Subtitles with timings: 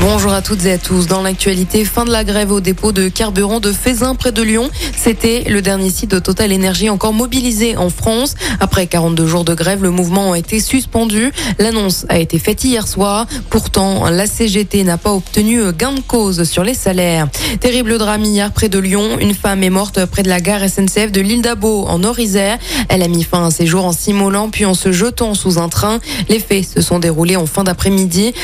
[0.00, 1.06] Bonjour à toutes et à tous.
[1.06, 4.68] Dans l'actualité, fin de la grève au dépôt de carburant de Fézin près de Lyon.
[4.96, 8.34] C'était le dernier site de Total Énergie encore mobilisé en France.
[8.60, 11.32] Après 42 jours de grève, le mouvement a été suspendu.
[11.58, 13.26] L'annonce a été faite hier soir.
[13.48, 17.28] Pourtant, la CGT n'a pas obtenu gain de cause sur les salaires.
[17.60, 19.18] Terrible drame hier près de Lyon.
[19.18, 22.58] Une femme est morte près de la gare SNCF de l'île d'Abo en Orisère.
[22.90, 25.70] Elle a mis fin à ses jours en s'immolant puis en se jetant sous un
[25.70, 26.00] train.
[26.28, 28.34] Les faits se sont déroulés en fin d'après-midi.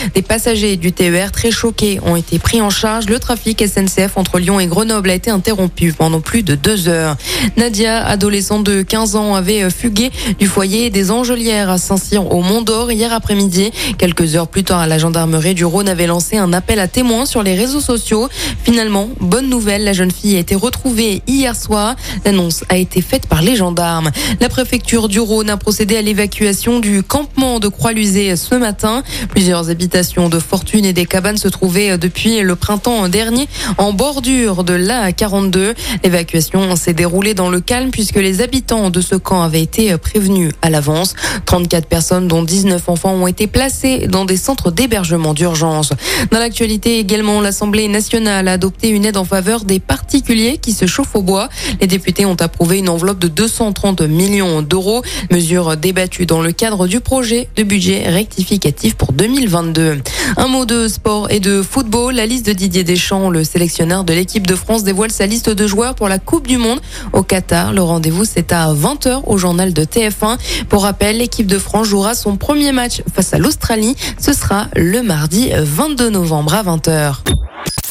[1.53, 3.07] Choqués ont été pris en charge.
[3.07, 7.17] Le trafic SNCF entre Lyon et Grenoble a été interrompu pendant plus de deux heures.
[7.57, 12.63] Nadia, adolescente de 15 ans, avait fugué du foyer des Angelières à Saint-Cyr au Mont
[12.63, 13.71] d'Or hier après-midi.
[13.99, 17.43] Quelques heures plus tard, la gendarmerie du Rhône avait lancé un appel à témoins sur
[17.43, 18.29] les réseaux sociaux.
[18.65, 21.97] Finalement, bonne nouvelle, la jeune fille a été retrouvée hier soir.
[22.25, 24.11] L'annonce a été faite par les gendarmes.
[24.41, 29.03] La préfecture du Rhône a procédé à l'évacuation du campement de Croix-Lusée ce matin.
[29.29, 33.49] Plusieurs habitations de fortune et des cabanes se trouvait depuis le printemps dernier
[33.79, 35.75] en bordure de l'A42.
[36.05, 40.53] L'évacuation s'est déroulée dans le calme puisque les habitants de ce camp avaient été prévenus
[40.63, 41.15] à l'avance.
[41.47, 45.93] 34 personnes dont 19 enfants ont été placés dans des centres d'hébergement d'urgence.
[46.31, 50.87] Dans l'actualité également, l'Assemblée nationale a adopté une aide en faveur des particuliers qui se
[50.87, 51.49] chauffent au bois.
[51.81, 56.87] Les députés ont approuvé une enveloppe de 230 millions d'euros, mesure débattue dans le cadre
[56.87, 60.01] du projet de budget rectificatif pour 2022.
[60.37, 60.89] Un mot de
[61.23, 62.15] sport et de football.
[62.15, 65.67] La liste de Didier Deschamps, le sélectionneur de l'équipe de France, dévoile sa liste de
[65.67, 66.81] joueurs pour la Coupe du Monde
[67.13, 67.73] au Qatar.
[67.73, 70.39] Le rendez-vous, c'est à 20h au journal de TF1.
[70.69, 73.97] Pour rappel, l'équipe de France jouera son premier match face à l'Australie.
[74.19, 77.17] Ce sera le mardi 22 novembre à 20h.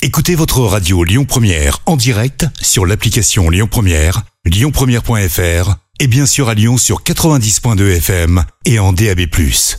[0.04, 6.50] Écoutez votre radio Lyon Première en direct sur l'application Lyon Première, lyonpremière.fr et bien sûr
[6.50, 9.20] à Lyon sur 90.2 FM et en DAB+.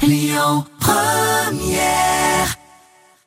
[0.03, 2.62] Lyon Première